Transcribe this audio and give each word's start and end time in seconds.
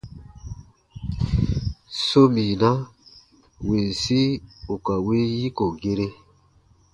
Sominaa 2.05 2.75
winsi 3.67 4.19
ù 4.73 4.75
ka 4.85 4.93
win 5.05 5.25
yiko 5.39 5.65
gere. 5.81 6.07